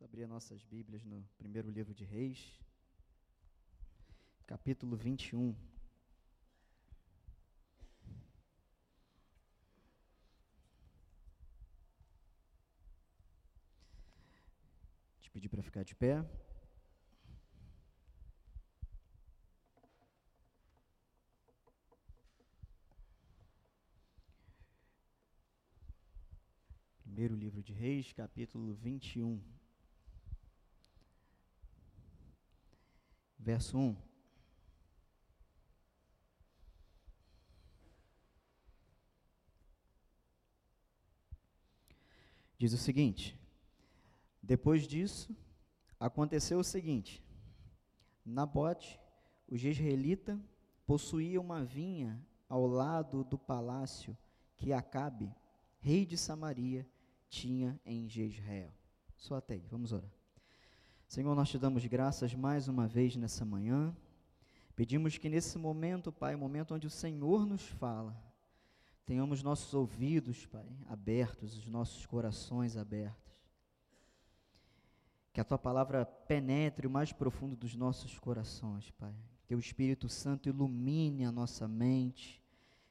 [0.00, 2.56] Vamos abrir nossas Bíblias no primeiro livro de Reis,
[4.46, 5.56] capítulo 21.
[15.20, 16.24] Te pedir para ficar de pé.
[27.02, 29.58] Primeiro livro de Reis, capítulo 21.
[33.48, 33.96] Verso 1.
[42.58, 43.40] Diz o seguinte:
[44.42, 45.34] Depois disso,
[45.98, 47.24] aconteceu o seguinte:
[48.22, 49.00] Nabote,
[49.46, 50.38] o jezreelita,
[50.86, 54.14] possuía uma vinha ao lado do palácio
[54.58, 55.34] que Acabe,
[55.80, 56.86] rei de Samaria,
[57.30, 58.74] tinha em Jezreel.
[59.16, 60.17] Só até aí, vamos orar.
[61.08, 63.96] Senhor, nós te damos graças mais uma vez nessa manhã.
[64.76, 68.14] Pedimos que nesse momento, Pai, momento onde o Senhor nos fala,
[69.06, 73.32] tenhamos nossos ouvidos, Pai, abertos, os nossos corações abertos.
[75.32, 79.14] Que a tua palavra penetre o mais profundo dos nossos corações, Pai.
[79.46, 82.42] Que o Espírito Santo ilumine a nossa mente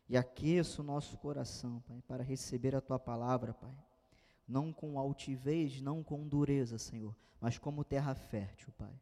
[0.09, 3.77] e aqueça o nosso coração, Pai, para receber a tua palavra, Pai
[4.47, 8.93] não com altivez, não com dureza, Senhor, mas como terra fértil, Pai.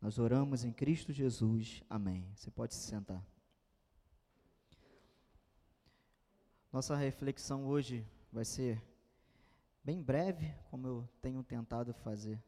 [0.00, 1.82] Nós oramos em Cristo Jesus.
[1.90, 2.30] Amém.
[2.34, 3.24] Você pode se sentar.
[6.72, 8.80] Nossa reflexão hoje vai ser
[9.82, 12.40] bem breve, como eu tenho tentado fazer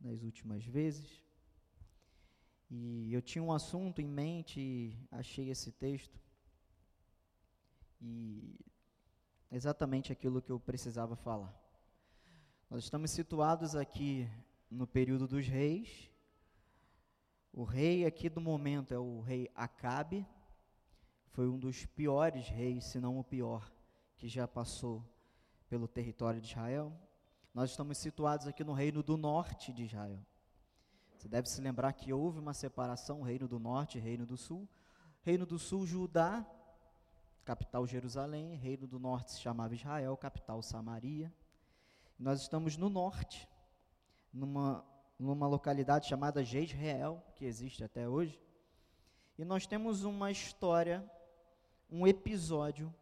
[0.00, 1.24] nas últimas vezes.
[2.70, 6.20] E eu tinha um assunto em mente e achei esse texto.
[8.00, 8.54] E
[9.50, 11.54] exatamente aquilo que eu precisava falar.
[12.68, 14.28] Nós estamos situados aqui
[14.70, 16.08] no período dos reis.
[17.52, 20.24] O rei aqui do momento é o rei Acabe.
[21.32, 23.72] Foi um dos piores reis, se não o pior,
[24.16, 25.04] que já passou
[25.68, 26.92] pelo território de Israel.
[27.52, 30.24] Nós estamos situados aqui no reino do norte de Israel.
[31.16, 34.68] Você deve se lembrar que houve uma separação, reino do norte e reino do sul.
[35.22, 36.46] Reino do sul, Judá,
[37.44, 41.32] capital Jerusalém, reino do norte se chamava Israel, capital Samaria.
[42.18, 43.48] Nós estamos no norte,
[44.32, 44.84] numa,
[45.18, 48.40] numa localidade chamada Jezreel, que existe até hoje.
[49.38, 51.08] E nós temos uma história,
[51.90, 52.94] um episódio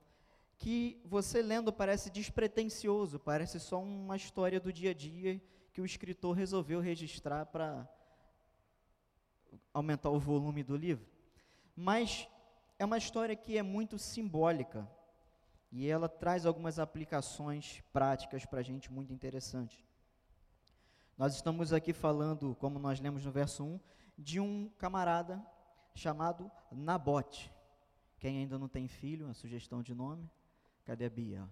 [0.56, 5.40] que você lendo parece despretensioso, parece só uma história do dia a dia
[5.72, 7.88] que o escritor resolveu registrar para
[9.72, 11.06] aumentar o volume do livro.
[11.76, 12.28] Mas
[12.78, 14.88] é uma história que é muito simbólica
[15.70, 19.84] e ela traz algumas aplicações práticas para a gente muito interessantes.
[21.16, 23.80] Nós estamos aqui falando, como nós lemos no verso 1,
[24.16, 25.44] de um camarada
[25.94, 27.52] chamado Nabote.
[28.18, 30.30] Quem ainda não tem filho, uma sugestão de nome?
[30.84, 31.48] Cadê a Bia?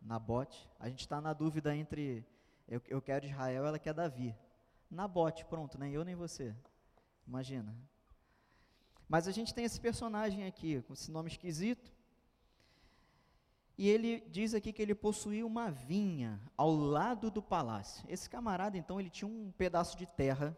[0.00, 0.68] Nabote.
[0.80, 2.26] A gente está na dúvida entre
[2.66, 4.34] eu, eu quero Israel, ela quer Davi.
[4.90, 6.54] Nabote, pronto, nem eu nem você.
[7.26, 7.76] Imagina.
[9.08, 11.92] Mas a gente tem esse personagem aqui, com esse nome esquisito.
[13.76, 18.04] E ele diz aqui que ele possuía uma vinha ao lado do palácio.
[18.08, 20.56] Esse camarada, então, ele tinha um pedaço de terra,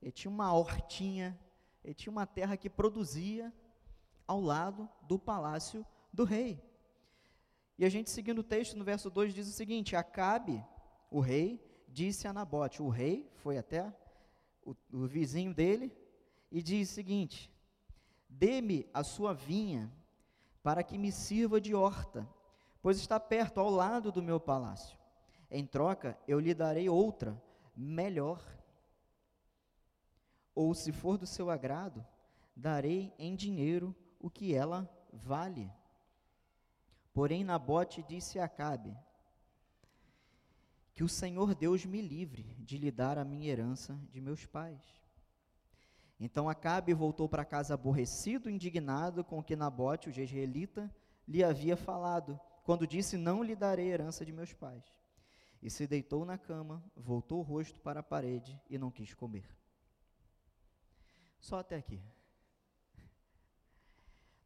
[0.00, 1.38] ele tinha uma hortinha,
[1.84, 3.52] ele tinha uma terra que produzia
[4.26, 6.60] ao lado do palácio do rei.
[7.78, 10.64] E a gente, seguindo o texto, no verso 2, diz o seguinte: Acabe,
[11.10, 12.82] o rei, disse a Nabote.
[12.82, 13.92] O rei foi até
[14.64, 15.96] o, o vizinho dele
[16.50, 17.50] e diz o seguinte:
[18.38, 19.92] Dê-me a sua vinha,
[20.62, 22.28] para que me sirva de horta,
[22.80, 24.98] pois está perto, ao lado do meu palácio.
[25.50, 27.40] Em troca, eu lhe darei outra,
[27.76, 28.42] melhor.
[30.54, 32.04] Ou, se for do seu agrado,
[32.56, 35.70] darei em dinheiro o que ela vale.
[37.12, 38.96] Porém, Nabote disse a Acabe:
[40.94, 45.01] Que o Senhor Deus me livre de lhe dar a minha herança de meus pais.
[46.24, 50.88] Então Acabe voltou para casa aborrecido, indignado com o que Nabote, o jezreelita,
[51.26, 54.84] lhe havia falado, quando disse: Não lhe darei herança de meus pais.
[55.60, 59.44] E se deitou na cama, voltou o rosto para a parede e não quis comer.
[61.40, 62.00] Só até aqui.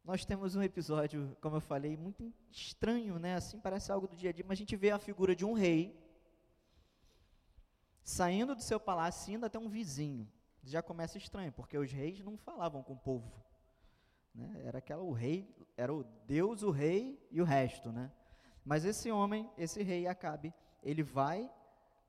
[0.03, 3.35] Nós temos um episódio, como eu falei, muito estranho, né?
[3.35, 5.53] Assim parece algo do dia a dia, mas a gente vê a figura de um
[5.53, 5.95] rei
[8.03, 10.27] saindo do seu palácio, indo até um vizinho
[10.69, 13.31] já começa estranho, porque os reis não falavam com o povo.
[14.33, 14.61] Né?
[14.65, 18.11] Era aquela o rei, era o Deus, o rei e o resto, né?
[18.63, 20.53] Mas esse homem, esse rei Acabe,
[20.83, 21.49] ele vai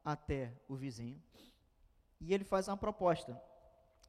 [0.05, 1.23] até o vizinho
[2.21, 3.35] e ele faz uma proposta.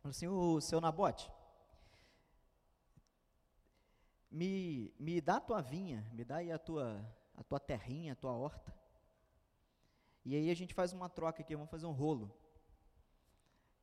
[0.01, 1.31] Fala assim, o seu Nabote,
[4.31, 7.05] me, me dá a tua vinha, me dá aí a tua,
[7.35, 8.73] a tua terrinha, a tua horta.
[10.25, 12.35] E aí a gente faz uma troca aqui, vamos fazer um rolo.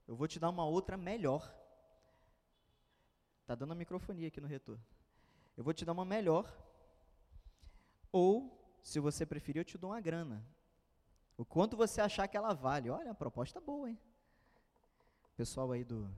[0.07, 1.53] Eu vou te dar uma outra melhor.
[3.47, 4.85] Tá dando a microfonia aqui no retorno.
[5.57, 6.53] Eu vou te dar uma melhor.
[8.13, 10.47] Ou, se você preferir, eu te dou uma grana.
[11.37, 12.91] O quanto você achar que ela vale.
[12.91, 13.99] Olha, a proposta boa, hein?
[15.37, 16.11] Pessoal aí do,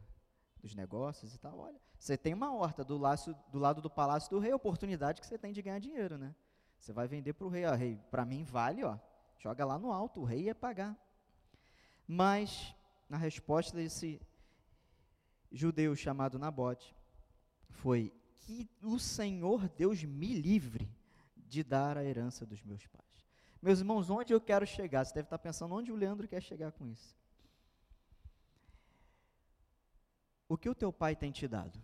[0.61, 1.81] dos negócios e tal, olha.
[1.99, 5.37] Você tem uma horta do, laço, do lado do Palácio do Rei, oportunidade que você
[5.37, 6.35] tem de ganhar dinheiro, né?
[6.79, 8.96] Você vai vender para o rei, ó, rei, para mim vale, ó.
[9.38, 10.96] Joga lá no alto, o rei ia pagar.
[12.06, 12.75] Mas,
[13.08, 14.20] na resposta desse
[15.50, 16.94] judeu chamado Nabote,
[17.70, 20.90] foi que o Senhor Deus me livre
[21.37, 23.26] de dar a herança dos meus pais.
[23.60, 25.05] Meus irmãos, onde eu quero chegar?
[25.05, 27.16] Você deve estar pensando onde o Leandro quer chegar com isso.
[30.49, 31.82] O que o teu pai tem te dado?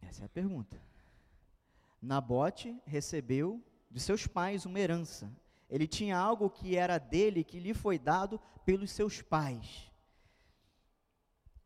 [0.00, 0.80] Essa é a pergunta.
[2.00, 5.32] Nabote recebeu de seus pais uma herança.
[5.68, 9.90] Ele tinha algo que era dele, que lhe foi dado pelos seus pais.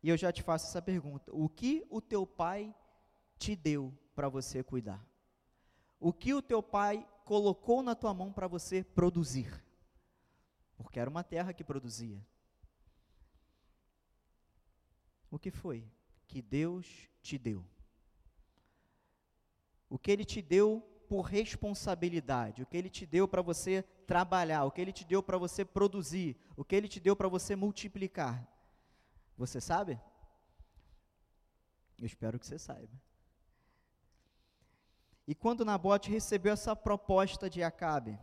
[0.02, 2.74] E eu já te faço essa pergunta: o que o teu pai
[3.38, 5.04] te deu para você cuidar?
[5.98, 9.62] O que o teu pai colocou na tua mão para você produzir?
[10.76, 12.24] Porque era uma terra que produzia.
[15.30, 15.86] O que foi
[16.26, 17.64] que Deus te deu?
[19.88, 24.64] O que Ele te deu por responsabilidade, o que Ele te deu para você trabalhar,
[24.64, 27.56] o que Ele te deu para você produzir, o que Ele te deu para você
[27.56, 28.46] multiplicar.
[29.36, 29.98] Você sabe?
[31.98, 32.96] Eu espero que você saiba.
[35.26, 38.16] E quando Nabote recebeu essa proposta de Acabe,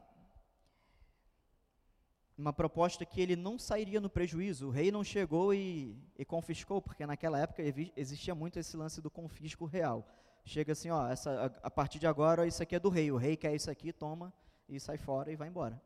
[2.38, 6.82] uma proposta que ele não sairia no prejuízo, o rei não chegou e, e confiscou,
[6.82, 7.62] porque naquela época
[7.98, 10.08] existia muito esse lance do confisco real.
[10.48, 13.18] Chega assim, ó, essa, a, a partir de agora isso aqui é do rei, o
[13.18, 14.34] rei quer isso aqui, toma
[14.68, 15.82] e sai fora e vai embora.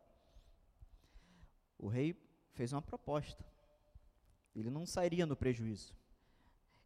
[1.78, 2.16] O rei
[2.54, 3.44] fez uma proposta.
[4.56, 5.96] Ele não sairia no prejuízo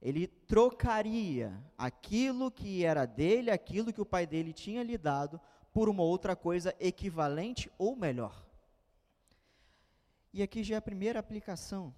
[0.06, 5.42] ele trocaria aquilo que era dele, aquilo que o pai dele tinha lhe dado,
[5.74, 8.46] por uma outra coisa equivalente ou melhor.
[10.32, 11.92] E aqui já é a primeira aplicação.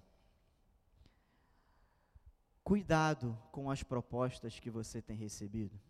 [2.68, 5.80] Cuidado com as propostas que você tem recebido.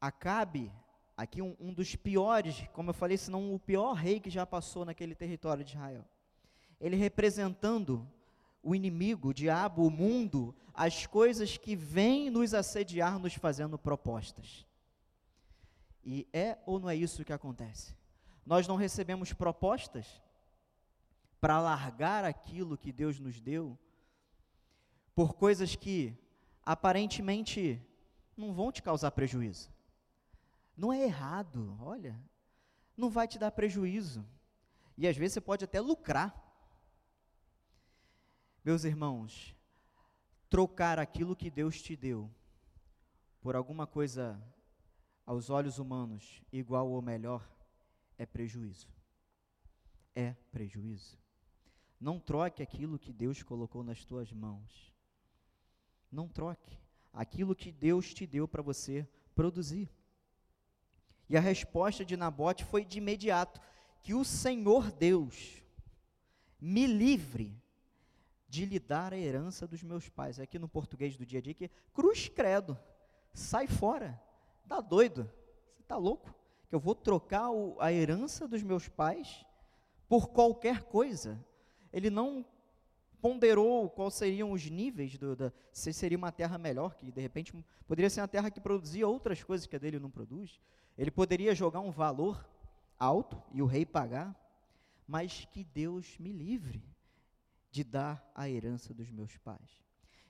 [0.00, 0.72] Acabe,
[1.16, 4.44] aqui um, um dos piores, como eu falei, se não o pior rei que já
[4.44, 6.04] passou naquele território de Israel.
[6.80, 8.04] Ele representando
[8.60, 14.66] o inimigo, o diabo, o mundo, as coisas que vêm nos assediar, nos fazendo propostas.
[16.02, 17.94] E é ou não é isso que acontece?
[18.44, 20.20] Nós não recebemos propostas
[21.40, 23.78] para largar aquilo que Deus nos deu
[25.14, 26.16] por coisas que
[26.64, 27.80] aparentemente
[28.36, 29.72] não vão te causar prejuízo.
[30.76, 32.18] Não é errado, olha,
[32.96, 34.26] não vai te dar prejuízo.
[34.96, 36.42] E às vezes você pode até lucrar
[38.64, 39.54] meus irmãos,
[40.48, 42.30] trocar aquilo que Deus te deu
[43.42, 44.42] por alguma coisa
[45.26, 47.46] aos olhos humanos igual ou melhor
[48.16, 48.88] é prejuízo.
[50.14, 51.18] É prejuízo.
[52.00, 54.93] Não troque aquilo que Deus colocou nas tuas mãos.
[56.14, 56.78] Não troque
[57.12, 59.90] aquilo que Deus te deu para você produzir.
[61.28, 63.60] E a resposta de Nabote foi de imediato:
[64.00, 65.62] que o Senhor Deus
[66.60, 67.60] me livre
[68.48, 70.38] de lhe dar a herança dos meus pais.
[70.38, 72.78] Aqui no português do dia a dia, que cruz credo,
[73.32, 74.20] sai fora,
[74.68, 75.28] tá doido,
[75.74, 76.32] você tá louco?
[76.68, 79.44] Que eu vou trocar o, a herança dos meus pais
[80.08, 81.44] por qualquer coisa.
[81.92, 82.46] Ele não
[83.24, 87.54] ponderou quais seriam os níveis, do, da, se seria uma terra melhor, que de repente
[87.86, 90.60] poderia ser uma terra que produzia outras coisas que a dele não produz.
[90.98, 92.46] Ele poderia jogar um valor
[92.98, 94.38] alto e o rei pagar,
[95.08, 96.84] mas que Deus me livre
[97.70, 99.82] de dar a herança dos meus pais.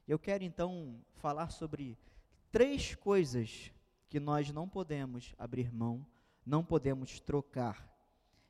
[0.07, 1.99] Eu quero então falar sobre
[2.53, 3.73] três coisas
[4.09, 6.07] que nós não podemos abrir mão,
[6.47, 7.93] não podemos trocar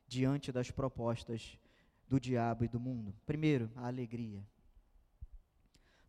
[0.07, 1.57] diante das propostas
[2.07, 3.13] do diabo e do mundo.
[3.25, 4.45] Primeiro, a alegria.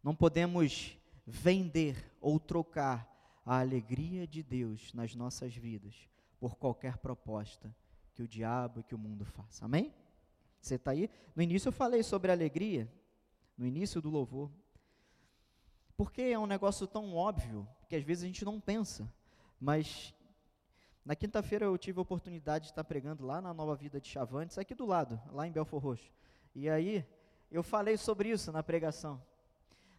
[0.03, 3.13] Não podemos vender ou trocar
[3.45, 7.75] a alegria de Deus nas nossas vidas por qualquer proposta
[8.15, 9.65] que o diabo e que o mundo faça.
[9.65, 9.95] Amém?
[10.61, 11.11] Você está aí?
[11.35, 12.91] No início eu falei sobre alegria,
[13.57, 14.51] no início do louvor.
[15.97, 19.11] Porque é um negócio tão óbvio que às vezes a gente não pensa.
[19.59, 20.15] Mas
[21.07, 24.59] Na quinta-feira eu tive a oportunidade de estar pregando lá na Nova Vida de Chavantes,
[24.59, 26.13] aqui do lado, lá em Belfor Roxo.
[26.53, 27.07] E aí
[27.49, 29.23] eu falei sobre isso na pregação.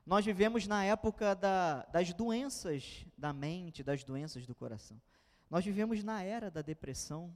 [0.05, 5.01] Nós vivemos na época da, das doenças da mente, das doenças do coração.
[5.49, 7.33] Nós vivemos na era da depressão.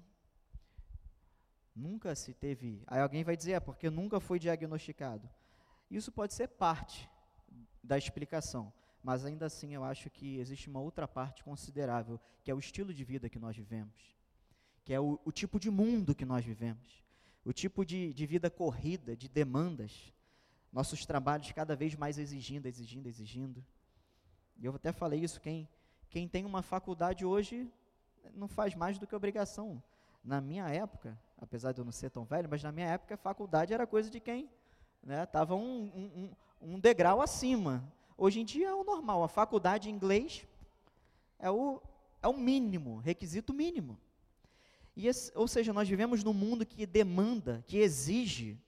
[1.74, 2.84] Nunca se teve.
[2.86, 5.30] Aí alguém vai dizer, é porque nunca foi diagnosticado.
[5.90, 7.10] Isso pode ser parte
[7.82, 12.56] da explicação, mas ainda assim eu acho que existe uma outra parte considerável, que é
[12.56, 14.16] o estilo de vida que nós vivemos,
[14.84, 17.04] que é o, o tipo de mundo que nós vivemos,
[17.44, 20.14] o tipo de, de vida corrida, de demandas,
[20.72, 23.66] nossos trabalhos cada vez mais exigindo, exigindo, exigindo.
[24.58, 25.68] E eu até falei isso, quem,
[26.10, 27.70] quem tem uma faculdade hoje
[28.34, 29.82] não faz mais do que obrigação.
[30.24, 33.18] Na minha época, apesar de eu não ser tão velho, mas na minha época a
[33.18, 34.50] faculdade era coisa de quem
[35.24, 36.32] estava né, um,
[36.62, 37.84] um, um, degrau acima.
[38.24, 40.46] Hoje em dia é o normal, a faculdade de inglês
[41.40, 41.82] é o,
[42.22, 43.98] é o mínimo, requisito mínimo.
[44.96, 48.60] E esse, ou seja, nós vivemos num mundo que demanda, que exige,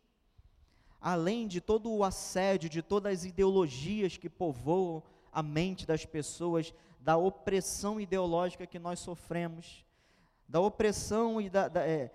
[0.99, 6.73] além de todo o assédio, de todas as ideologias que povoam a mente das pessoas,
[6.99, 9.85] da opressão ideológica que nós sofremos,
[10.47, 12.11] da opressão e da, da é,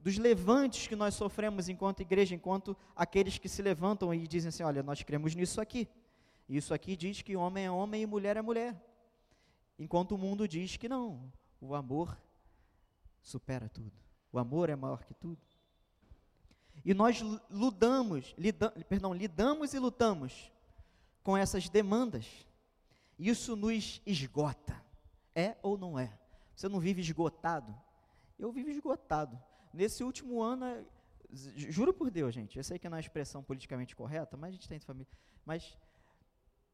[0.00, 4.64] dos levantes que nós sofremos enquanto igreja, enquanto aqueles que se levantam e dizem assim:
[4.64, 5.88] olha, nós cremos nisso aqui.
[6.48, 8.80] Isso aqui diz que homem é homem e mulher é mulher.
[9.78, 12.16] Enquanto o mundo diz que não, o amor
[13.20, 13.92] supera tudo.
[14.32, 15.40] O amor é maior que tudo.
[16.84, 20.52] E nós ludamos, lida, perdão, lidamos e lutamos
[21.22, 22.46] com essas demandas
[23.18, 24.82] isso nos esgota.
[25.34, 26.12] É ou não é?
[26.54, 27.74] Você não vive esgotado?
[28.38, 29.38] Eu vivo esgotado.
[29.72, 30.86] Nesse último ano,
[31.30, 34.52] juro por Deus, gente, eu sei que não é uma expressão politicamente correta, mas a
[34.52, 35.10] gente tem família.
[35.44, 35.76] Mas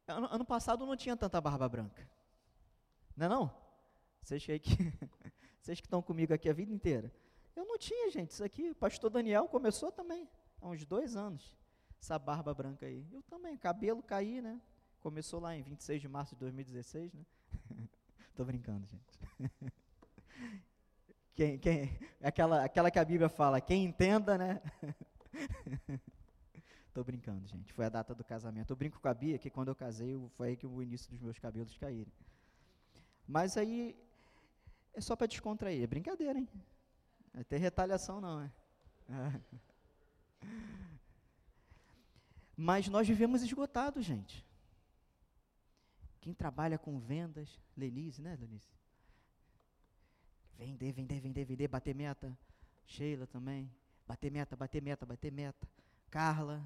[0.07, 2.07] ano, ano passado não tinha tanta barba branca.
[3.15, 3.55] Não é não?
[4.21, 7.11] Vocês que, que estão comigo aqui a vida inteira.
[7.55, 8.31] Eu não tinha, gente.
[8.31, 10.27] Isso aqui, o pastor Daniel começou também,
[10.61, 11.55] há uns dois anos.
[12.01, 13.07] Essa barba branca aí.
[13.11, 14.59] Eu também, cabelo cair, né?
[14.99, 17.25] Começou lá em 26 de março de 2016, né?
[18.35, 19.19] Tô brincando, gente.
[21.35, 21.89] Quem, quem,
[22.21, 24.61] aquela, aquela que a Bíblia fala, quem entenda, né?
[26.93, 27.73] Tô brincando, gente.
[27.73, 28.69] Foi a data do casamento.
[28.69, 31.19] Eu brinco com a Bia que quando eu casei, foi aí que o início dos
[31.19, 32.11] meus cabelos caíram.
[33.27, 33.95] Mas aí
[34.93, 35.81] é só para descontrair.
[35.81, 36.47] É brincadeira, hein?
[37.33, 38.51] Não é ter retaliação, não, é?
[39.09, 39.41] é.
[42.55, 44.45] Mas nós vivemos esgotados, gente.
[46.21, 48.69] Quem trabalha com vendas, Lenise, né, Lenise?
[50.55, 52.37] Vender, vender, vender, vender, bater meta.
[52.85, 53.69] Sheila também.
[54.07, 55.67] Bater meta, bater meta, bater meta.
[56.11, 56.63] Carla.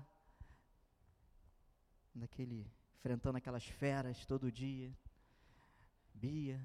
[2.17, 2.65] Naquele,
[2.97, 4.91] enfrentando aquelas feras todo dia.
[6.13, 6.59] Bia,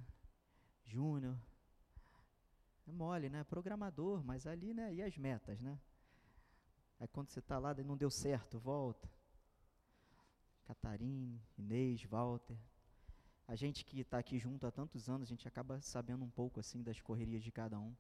[0.85, 1.37] Júnior.
[2.87, 3.45] É mole, né?
[3.45, 4.95] Programador, mas ali, né?
[4.95, 5.79] E as metas, né?
[6.99, 9.09] Aí quando você está lá e não deu certo, volta.
[10.65, 12.57] Catarine, Inês, Walter.
[13.47, 16.61] A gente que está aqui junto há tantos anos, a gente acaba sabendo um pouco
[16.61, 17.95] assim das correrias de cada um.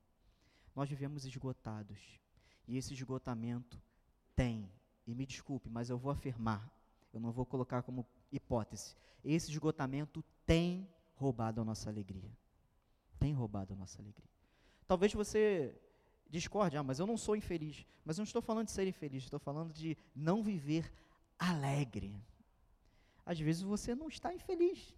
[0.74, 2.18] Nós vivemos esgotados.
[2.66, 3.80] E esse esgotamento
[4.34, 4.72] tem,
[5.06, 6.70] e me desculpe, mas eu vou afirmar,
[7.12, 8.96] eu não vou colocar como hipótese.
[9.24, 12.30] Esse esgotamento tem roubado a nossa alegria.
[13.18, 14.28] Tem roubado a nossa alegria.
[14.86, 15.74] Talvez você
[16.28, 17.86] discorde, ah, mas eu não sou infeliz.
[18.04, 20.92] Mas eu não estou falando de ser infeliz, estou falando de não viver
[21.38, 22.20] alegre.
[23.24, 24.94] Às vezes você não está infeliz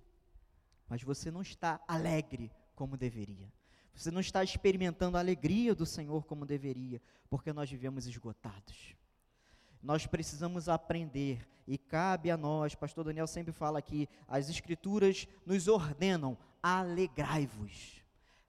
[0.89, 3.53] mas você não está alegre como deveria.
[3.95, 8.95] Você não está experimentando a alegria do Senhor como deveria, porque nós vivemos esgotados.
[9.85, 15.69] Nós precisamos aprender, e cabe a nós, pastor Daniel sempre fala aqui, as Escrituras nos
[15.69, 18.03] ordenam: alegrai-vos.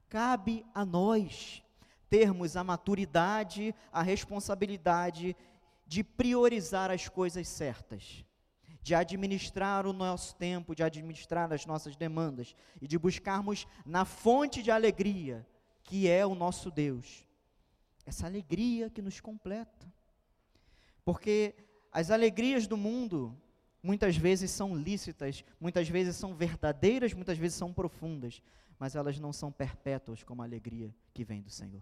[0.07, 1.61] Cabe a nós
[2.09, 5.35] termos a maturidade, a responsabilidade
[5.85, 8.23] de priorizar as coisas certas
[8.81, 14.61] de administrar o nosso tempo, de administrar as nossas demandas e de buscarmos na fonte
[14.61, 15.43] de alegria,
[15.83, 17.25] que é o nosso Deus.
[18.05, 19.91] Essa alegria que nos completa.
[21.05, 21.55] Porque
[21.91, 23.33] as alegrias do mundo
[23.81, 28.41] muitas vezes são lícitas, muitas vezes são verdadeiras, muitas vezes são profundas,
[28.79, 31.81] mas elas não são perpétuas como a alegria que vem do Senhor.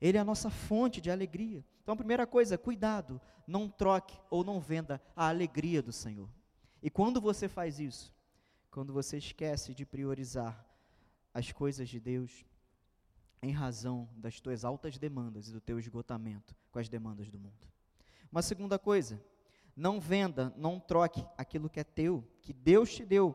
[0.00, 1.64] Ele é a nossa fonte de alegria.
[1.82, 6.28] Então, a primeira coisa, cuidado, não troque ou não venda a alegria do Senhor.
[6.82, 8.12] E quando você faz isso,
[8.70, 10.66] quando você esquece de priorizar
[11.32, 12.44] as coisas de Deus,
[13.42, 17.70] em razão das tuas altas demandas e do teu esgotamento com as demandas do mundo.
[18.30, 19.20] Uma segunda coisa,
[19.74, 23.34] não venda, não troque aquilo que é teu, que Deus te deu.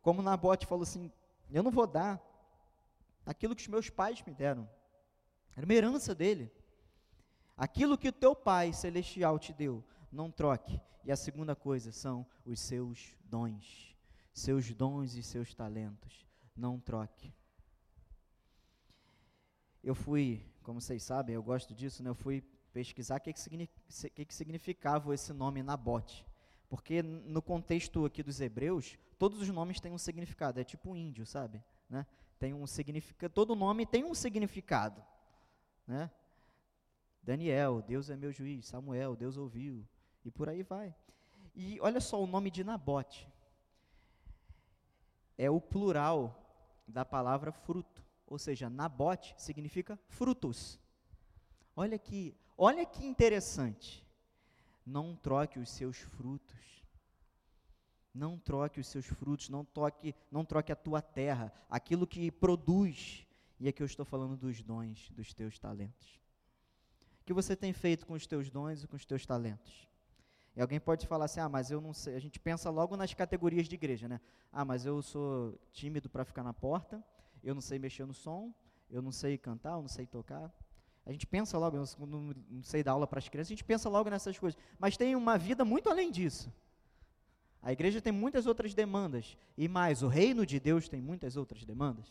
[0.00, 1.12] Como Nabote falou assim:
[1.50, 2.20] Eu não vou dar,
[3.24, 4.68] aquilo que os meus pais me deram.
[5.56, 6.50] Era uma herança dele.
[7.56, 10.80] Aquilo que o teu Pai celestial te deu, não troque.
[11.04, 13.96] E a segunda coisa são os seus dons.
[14.32, 16.26] Seus dons e seus talentos.
[16.56, 17.32] Não troque.
[19.82, 22.10] Eu fui, como vocês sabem, eu gosto disso, né?
[22.10, 26.26] Eu fui pesquisar o que, que, significava esse nome Nabote.
[26.68, 30.58] Porque no contexto aqui dos hebreus, todos os nomes têm um significado.
[30.58, 31.62] É tipo um índio, sabe?
[31.88, 32.06] Né?
[32.38, 33.32] Tem um significado.
[33.32, 35.04] Todo nome tem um significado.
[35.86, 36.10] Né?
[37.22, 38.66] Daniel, Deus é meu juiz.
[38.66, 39.86] Samuel, Deus ouviu.
[40.24, 40.94] E por aí vai.
[41.54, 43.28] E olha só o nome de Nabote.
[45.36, 46.42] É o plural
[46.88, 48.02] da palavra fruto.
[48.26, 50.80] Ou seja, Nabote significa frutos.
[51.76, 54.06] Olha que, olha que interessante.
[54.84, 56.60] Não troque os seus frutos.
[58.14, 63.26] Não troque os seus frutos, não troque, não troque a tua terra, aquilo que produz.
[63.58, 66.20] E aqui eu estou falando dos dons, dos teus talentos.
[67.22, 69.88] O que você tem feito com os teus dons e com os teus talentos?
[70.54, 72.14] E alguém pode falar assim: "Ah, mas eu não sei".
[72.14, 74.20] A gente pensa logo nas categorias de igreja, né?
[74.52, 77.02] Ah, mas eu sou tímido para ficar na porta,
[77.42, 78.52] eu não sei mexer no som,
[78.90, 80.52] eu não sei cantar, eu não sei tocar.
[81.04, 83.88] A gente pensa logo, eu não, sei dar aula para as crianças, a gente pensa
[83.88, 84.60] logo nessas coisas.
[84.78, 86.52] Mas tem uma vida muito além disso.
[87.60, 89.36] A igreja tem muitas outras demandas.
[89.56, 92.06] E mais, o reino de Deus tem muitas outras demandas.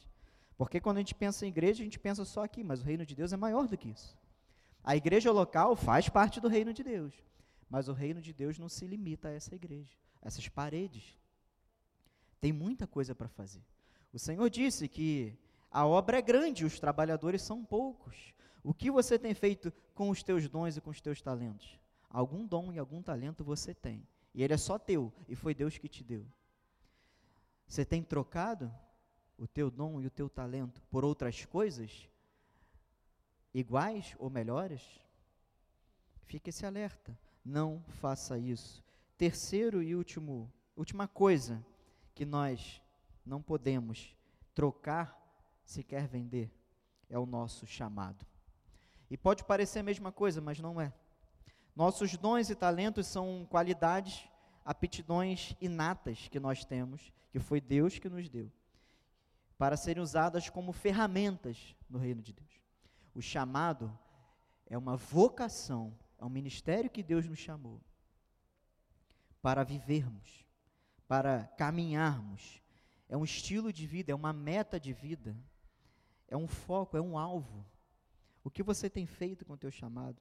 [0.58, 3.06] Porque quando a gente pensa em igreja, a gente pensa só aqui, mas o reino
[3.06, 4.18] de Deus é maior do que isso.
[4.84, 7.14] A igreja local faz parte do reino de Deus.
[7.70, 11.18] Mas o reino de Deus não se limita a essa igreja, a essas paredes.
[12.40, 13.62] Tem muita coisa para fazer.
[14.12, 15.38] O Senhor disse que
[15.72, 18.34] a obra é grande, os trabalhadores são poucos.
[18.64, 21.80] O que você tem feito com os teus dons e com os teus talentos?
[22.10, 24.06] Algum dom e algum talento você tem.
[24.34, 26.26] E ele é só teu, e foi Deus que te deu.
[27.68, 28.72] Você tem trocado
[29.38, 32.08] o teu dom e o teu talento por outras coisas
[33.54, 34.82] iguais ou melhores?
[36.26, 37.18] Fique esse alerta.
[37.44, 38.84] Não faça isso.
[39.18, 41.66] Terceiro e último, última coisa
[42.14, 42.82] que nós
[43.26, 44.16] não podemos
[44.54, 45.18] trocar
[45.64, 46.52] se quer vender
[47.10, 48.26] é o nosso chamado.
[49.12, 50.94] E pode parecer a mesma coisa, mas não é.
[51.76, 54.24] Nossos dons e talentos são qualidades,
[54.64, 58.50] aptidões inatas que nós temos, que foi Deus que nos deu,
[59.58, 62.50] para serem usadas como ferramentas no reino de Deus.
[63.14, 63.92] O chamado
[64.66, 67.82] é uma vocação, é um ministério que Deus nos chamou
[69.42, 70.46] para vivermos,
[71.06, 72.62] para caminharmos.
[73.10, 75.36] É um estilo de vida, é uma meta de vida,
[76.30, 77.66] é um foco, é um alvo.
[78.44, 80.20] O que você tem feito com o teu chamado?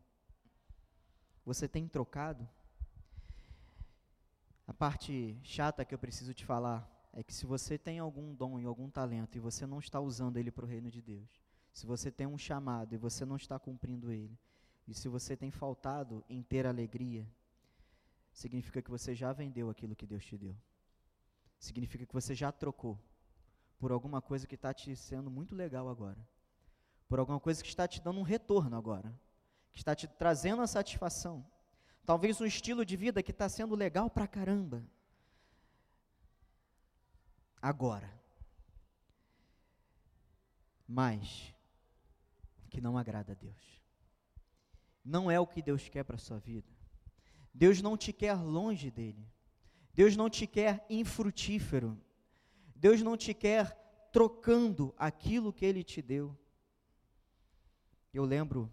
[1.45, 2.47] Você tem trocado?
[4.67, 8.61] A parte chata que eu preciso te falar é que se você tem algum dom
[8.61, 11.87] e algum talento e você não está usando ele para o reino de Deus, se
[11.87, 14.39] você tem um chamado e você não está cumprindo ele,
[14.87, 17.27] e se você tem faltado em ter alegria,
[18.33, 20.55] significa que você já vendeu aquilo que Deus te deu.
[21.59, 22.99] Significa que você já trocou
[23.79, 26.19] por alguma coisa que está te sendo muito legal agora
[27.11, 29.13] por alguma coisa que está te dando um retorno agora,
[29.73, 31.45] que está te trazendo a satisfação.
[32.07, 34.87] Talvez um estilo de vida que está sendo legal pra caramba.
[37.61, 38.09] Agora.
[40.87, 41.53] Mas
[42.69, 43.83] que não agrada a Deus.
[45.05, 46.71] Não é o que Deus quer para a sua vida.
[47.53, 49.27] Deus não te quer longe dele.
[49.93, 52.01] Deus não te quer infrutífero.
[52.77, 53.77] Deus não te quer
[54.13, 56.39] trocando aquilo que ele te deu.
[58.13, 58.71] Eu lembro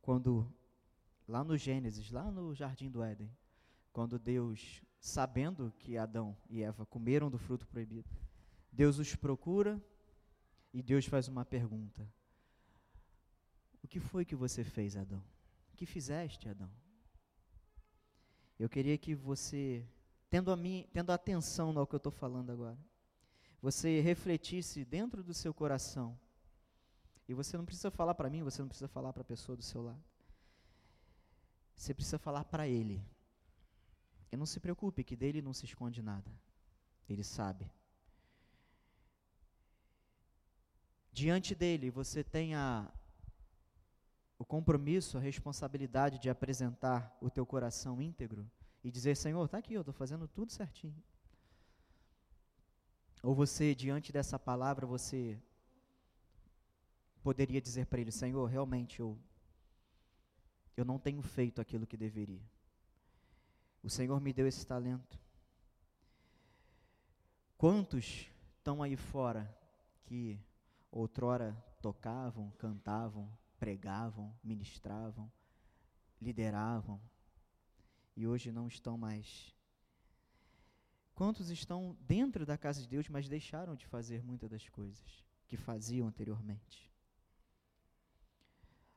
[0.00, 0.46] quando,
[1.26, 3.30] lá no Gênesis, lá no jardim do Éden,
[3.92, 8.08] quando Deus, sabendo que Adão e Eva comeram do fruto proibido,
[8.70, 9.82] Deus os procura
[10.72, 12.08] e Deus faz uma pergunta:
[13.82, 15.22] O que foi que você fez, Adão?
[15.72, 16.70] O que fizeste, Adão?
[18.58, 19.84] Eu queria que você,
[20.30, 22.78] tendo, a mim, tendo atenção no que eu estou falando agora,
[23.60, 26.18] você refletisse dentro do seu coração
[27.32, 29.62] e você não precisa falar para mim, você não precisa falar para a pessoa do
[29.62, 30.04] seu lado.
[31.74, 33.02] Você precisa falar para ele.
[34.30, 36.30] E não se preocupe, que dele não se esconde nada.
[37.08, 37.70] Ele sabe.
[41.10, 42.92] Diante dele, você tem a,
[44.38, 48.46] o compromisso, a responsabilidade de apresentar o teu coração íntegro
[48.84, 51.02] e dizer: Senhor, está aqui, eu estou fazendo tudo certinho.
[53.22, 55.40] Ou você, diante dessa palavra, você
[57.22, 59.18] poderia dizer para ele: Senhor, realmente eu,
[60.76, 62.42] eu não tenho feito aquilo que deveria.
[63.82, 65.18] O Senhor me deu esse talento.
[67.56, 69.52] Quantos estão aí fora
[70.04, 70.38] que
[70.90, 75.30] outrora tocavam, cantavam, pregavam, ministravam,
[76.20, 77.00] lideravam,
[78.16, 79.54] e hoje não estão mais.
[81.14, 85.56] Quantos estão dentro da casa de Deus, mas deixaram de fazer muitas das coisas que
[85.56, 86.91] faziam anteriormente?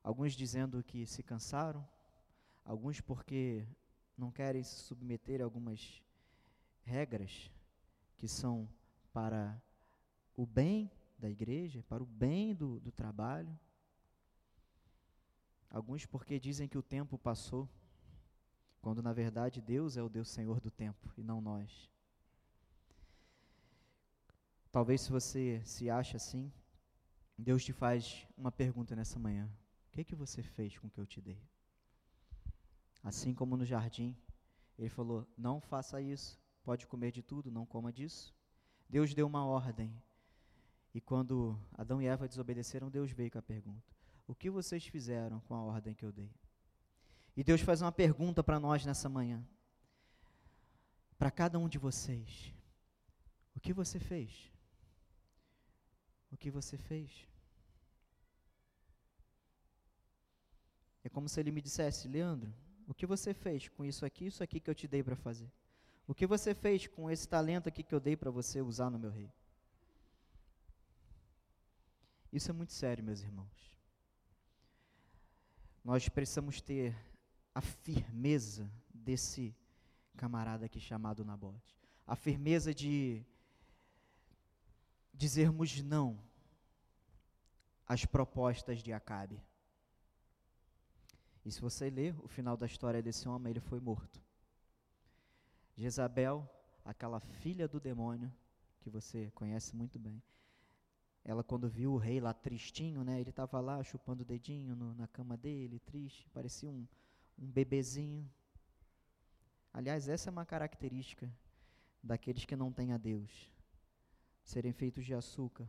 [0.05, 1.83] Alguns dizendo que se cansaram,
[2.63, 3.67] alguns porque
[4.15, 5.99] não querem se submeter a algumas
[6.83, 7.51] regras
[8.15, 8.69] que são
[9.11, 9.59] para
[10.37, 13.59] o bem da igreja, para o bem do, do trabalho.
[15.71, 17.67] Alguns porque dizem que o tempo passou,
[18.83, 21.89] quando na verdade Deus é o Deus Senhor do tempo e não nós.
[24.71, 26.53] Talvez se você se acha assim,
[27.35, 29.49] Deus te faz uma pergunta nessa manhã:
[29.95, 31.41] que, que você fez com o que eu te dei?
[33.01, 34.13] Assim como no jardim,
[34.77, 38.35] ele falou: Não faça isso, pode comer de tudo, não coma disso.
[38.89, 39.95] Deus deu uma ordem.
[40.93, 43.95] E quando Adão e Eva desobedeceram, Deus veio com a pergunta:
[44.27, 46.29] O que vocês fizeram com a ordem que eu dei?
[47.37, 49.47] E Deus faz uma pergunta para nós nessa manhã.
[51.17, 52.53] Para cada um de vocês:
[53.55, 54.51] O que você fez?
[56.29, 57.25] O que você fez?
[61.05, 62.51] É como se ele me dissesse: Leandro,
[62.87, 65.49] o que você fez com isso aqui, isso aqui que eu te dei para fazer?
[66.07, 68.97] O que você fez com esse talento aqui que eu dei para você usar no
[68.97, 69.31] meu rei?
[72.33, 73.71] Isso é muito sério, meus irmãos.
[75.83, 76.97] Nós precisamos ter
[77.53, 79.55] a firmeza desse
[80.17, 81.77] camarada aqui chamado Nabote.
[82.07, 83.23] A firmeza de
[85.13, 86.19] dizermos não
[87.87, 89.39] às propostas de Acabe.
[91.45, 94.19] E se você ler o final da história desse homem, ele foi morto.
[95.77, 96.49] Jezabel,
[96.83, 98.33] aquela filha do demônio,
[98.79, 100.21] que você conhece muito bem,
[101.23, 104.93] ela quando viu o rei lá tristinho, né, ele estava lá chupando o dedinho no,
[104.95, 106.87] na cama dele, triste, parecia um,
[107.37, 108.29] um bebezinho.
[109.73, 111.31] Aliás, essa é uma característica
[112.01, 113.51] daqueles que não têm a Deus,
[114.43, 115.67] serem feitos de açúcar,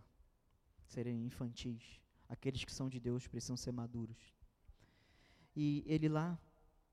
[0.86, 2.00] serem infantis.
[2.28, 4.35] Aqueles que são de Deus precisam ser maduros.
[5.56, 6.38] E ele lá,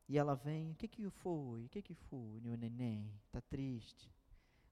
[0.07, 1.65] e ela vem, o que que foi?
[1.65, 3.13] O que que foi, meu neném?
[3.29, 4.09] Tá triste.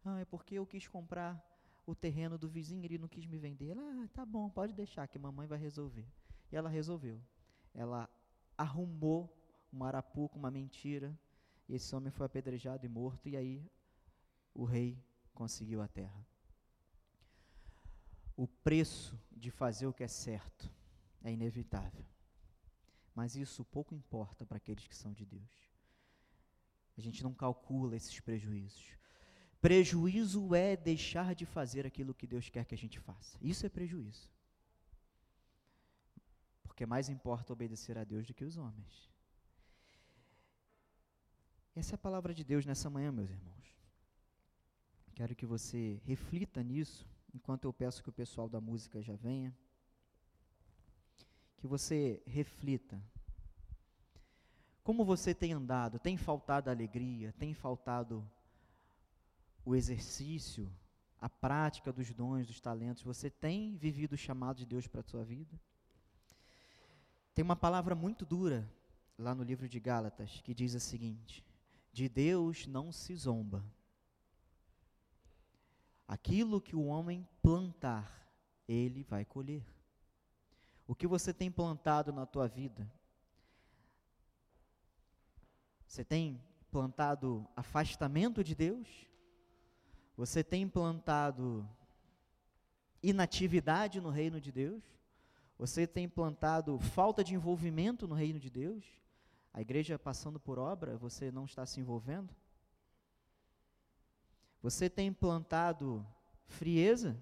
[0.06, 1.45] Ah, é porque eu quis comprar
[1.86, 3.71] o terreno do vizinho, ele não quis me vender.
[3.71, 6.08] Ela, ah, tá bom, pode deixar que mamãe vai resolver.
[6.49, 7.21] E ela resolveu.
[7.73, 8.10] Ela
[8.58, 9.36] arrumou
[9.71, 11.17] uma arapuca, uma mentira,
[11.67, 13.69] e esse homem foi apedrejado e morto, e aí
[14.54, 14.97] o rei
[15.34, 16.25] conseguiu a terra.
[18.38, 20.71] O preço de fazer o que é certo
[21.23, 22.06] é inevitável.
[23.13, 25.69] Mas isso pouco importa para aqueles que são de Deus.
[26.97, 28.97] A gente não calcula esses prejuízos.
[29.60, 33.38] Prejuízo é deixar de fazer aquilo que Deus quer que a gente faça.
[33.41, 34.32] Isso é prejuízo.
[36.63, 39.10] Porque mais importa obedecer a Deus do que os homens.
[41.76, 43.78] Essa é a palavra de Deus nessa manhã, meus irmãos.
[45.13, 49.56] Quero que você reflita nisso, enquanto eu peço que o pessoal da música já venha
[51.62, 53.00] que você reflita.
[54.84, 56.00] Como você tem andado?
[56.00, 57.32] Tem faltado alegria?
[57.38, 58.28] Tem faltado
[59.63, 60.67] o exercício,
[61.19, 63.04] a prática dos dons, dos talentos?
[63.04, 65.56] Você tem vivido o chamado de Deus para a sua vida?
[67.36, 68.67] Tem uma palavra muito dura
[69.15, 71.45] lá no livro de Gálatas que diz a seguinte:
[71.93, 73.63] De Deus não se zomba.
[76.08, 78.28] Aquilo que o homem plantar,
[78.67, 79.63] ele vai colher.
[80.88, 82.91] O que você tem plantado na tua vida?
[85.86, 86.41] Você tem
[86.72, 88.88] plantado afastamento de Deus?
[90.15, 91.67] Você tem plantado
[93.04, 94.84] inatividade no reino de Deus?
[95.58, 98.84] Você tem plantado falta de envolvimento no reino de Deus?
[99.54, 102.34] A igreja passando por obra, você não está se envolvendo?
[104.62, 106.06] Você tem plantado
[106.48, 107.22] frieza?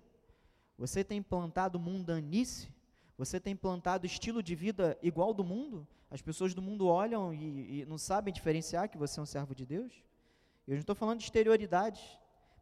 [0.77, 2.71] Você tem plantado mundanice?
[3.19, 5.85] Você tem plantado estilo de vida igual do mundo?
[6.09, 9.53] As pessoas do mundo olham e, e não sabem diferenciar que você é um servo
[9.53, 9.91] de Deus?
[10.65, 12.01] Eu não estou falando de exterioridade,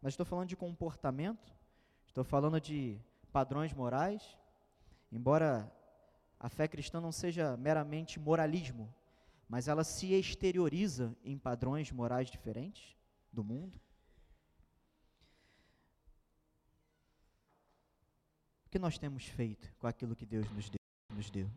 [0.01, 1.53] mas estou falando de comportamento,
[2.07, 2.99] estou falando de
[3.31, 4.35] padrões morais.
[5.11, 5.71] Embora
[6.39, 8.91] a fé cristã não seja meramente moralismo,
[9.47, 12.97] mas ela se exterioriza em padrões morais diferentes
[13.31, 13.79] do mundo.
[18.67, 20.77] O que nós temos feito com aquilo que Deus nos deu?
[21.15, 21.49] Nos deu?